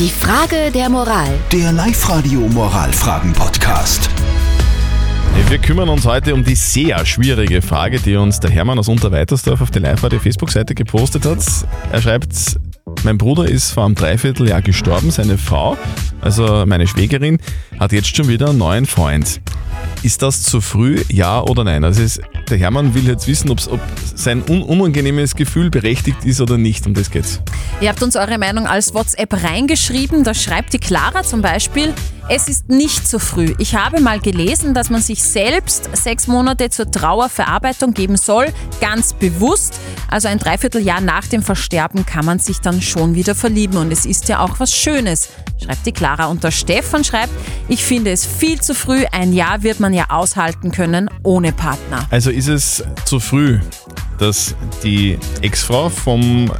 [0.00, 1.28] Die Frage der Moral.
[1.52, 4.08] Der Live-Radio Moralfragen-Podcast.
[5.46, 9.60] Wir kümmern uns heute um die sehr schwierige Frage, die uns der Hermann aus Unterweitersdorf
[9.60, 11.44] auf der Live-Radio-Facebook-Seite gepostet hat.
[11.92, 12.32] Er schreibt,
[13.04, 15.76] mein Bruder ist vor einem Dreivierteljahr gestorben, seine Frau,
[16.22, 17.38] also meine Schwägerin,
[17.78, 19.42] hat jetzt schon wieder einen neuen Freund.
[20.02, 21.84] Ist das zu früh, ja oder nein?
[21.84, 23.60] Also es, der Hermann will jetzt wissen, ob
[24.14, 26.86] sein un unangenehmes Gefühl berechtigt ist oder nicht.
[26.86, 27.42] Um das geht's.
[27.82, 30.24] Ihr habt uns eure Meinung als WhatsApp reingeschrieben.
[30.24, 31.92] Da schreibt die Clara zum Beispiel,
[32.30, 33.54] es ist nicht zu früh.
[33.58, 38.46] Ich habe mal gelesen, dass man sich selbst sechs Monate zur Trauerverarbeitung geben soll,
[38.80, 39.80] ganz bewusst.
[40.08, 44.06] Also ein Dreivierteljahr nach dem Versterben kann man sich dann schon wieder verlieben und es
[44.06, 45.28] ist ja auch was Schönes,
[45.60, 46.26] schreibt die Clara.
[46.26, 47.32] Und der Stefan schreibt,
[47.66, 49.04] ich finde es viel zu früh.
[49.10, 52.06] Ein Jahr wird man ja aushalten können ohne Partner.
[52.10, 53.58] Also ist es zu früh,
[54.20, 56.50] dass die Ex-Frau von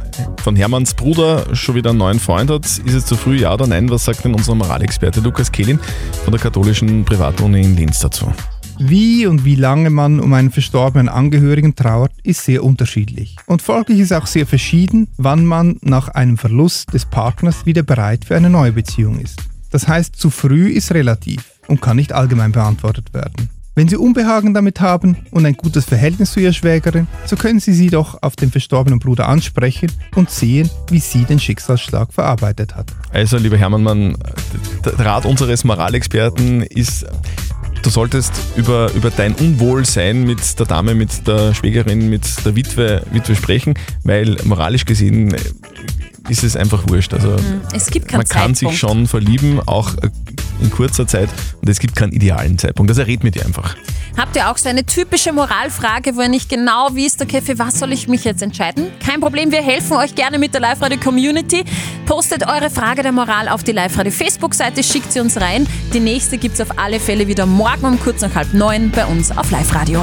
[0.55, 2.65] Hermanns Bruder schon wieder einen neuen Freund hat.
[2.65, 3.89] Ist es zu früh, ja oder nein?
[3.89, 5.79] Was sagt denn unser Moralexperte Lukas Kehlin
[6.23, 8.33] von der katholischen Privatuni in Linz dazu?
[8.79, 13.35] Wie und wie lange man um einen verstorbenen Angehörigen trauert, ist sehr unterschiedlich.
[13.45, 18.25] Und folglich ist auch sehr verschieden, wann man nach einem Verlust des Partners wieder bereit
[18.25, 19.39] für eine neue Beziehung ist.
[19.69, 23.50] Das heißt, zu früh ist relativ und kann nicht allgemein beantwortet werden.
[23.81, 27.73] Wenn Sie Unbehagen damit haben und ein gutes Verhältnis zu Ihrer Schwägerin, so können Sie
[27.73, 32.91] sie doch auf den verstorbenen Bruder ansprechen und sehen, wie sie den Schicksalsschlag verarbeitet hat.
[33.11, 34.17] Also, lieber Hermann, man,
[34.85, 37.07] der Rat unseres Moralexperten ist,
[37.81, 43.01] du solltest über, über dein Unwohlsein mit der Dame, mit der Schwägerin, mit der Witwe,
[43.11, 43.73] Witwe sprechen,
[44.03, 45.35] weil moralisch gesehen
[46.29, 47.15] ist es einfach wurscht.
[47.15, 47.35] Also
[47.73, 48.77] Es gibt keinen man kann sich Zeitpunkt.
[48.77, 49.95] schon verlieben, auch
[50.61, 51.29] in kurzer Zeit,
[51.61, 52.91] und es gibt keinen idealen Zeitpunkt.
[52.91, 53.75] Also red mit dir einfach.
[54.17, 57.79] Habt ihr auch so eine typische Moralfrage, wo ihr nicht genau wisst, okay, für was
[57.79, 58.87] soll ich mich jetzt entscheiden?
[59.05, 61.63] Kein Problem, wir helfen euch gerne mit der Live-Radio-Community.
[62.05, 65.65] Postet eure Frage der Moral auf die Live-Radio-Facebook-Seite, schickt sie uns rein.
[65.93, 69.05] Die nächste gibt es auf alle Fälle wieder morgen um kurz nach halb neun bei
[69.05, 70.01] uns auf Live-Radio.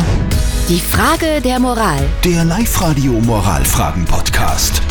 [0.68, 2.00] Die Frage der Moral.
[2.24, 4.82] Der Live-Radio Moralfragen-Podcast.